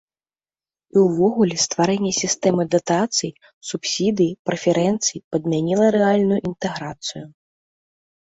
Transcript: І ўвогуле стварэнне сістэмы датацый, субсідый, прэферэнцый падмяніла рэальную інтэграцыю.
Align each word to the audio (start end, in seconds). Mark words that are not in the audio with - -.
І 0.95 1.01
ўвогуле 1.07 1.55
стварэнне 1.65 2.13
сістэмы 2.21 2.65
датацый, 2.75 3.31
субсідый, 3.73 4.31
прэферэнцый 4.51 5.17
падмяніла 5.37 5.85
рэальную 5.99 6.39
інтэграцыю. 6.51 7.25